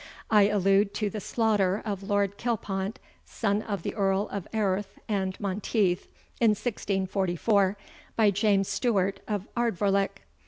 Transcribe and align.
I 0.31 0.47
allude 0.47 0.95
to 0.95 1.11
the 1.11 1.19
slaughter 1.19 1.79
of 1.85 2.01
Lord 2.01 2.35
Kilpont, 2.39 2.97
son 3.23 3.61
of 3.61 3.83
the 3.83 3.93
Earl 3.93 4.27
of 4.31 4.47
Airth 4.51 4.97
and 5.07 5.39
Monteith, 5.39 6.07
in 6.39 6.49
1644, 6.55 7.77
by 8.15 8.31
James 8.31 8.67
Stewart 8.67 9.19
of 9.27 9.47
Ardvoirlich. 9.55 10.23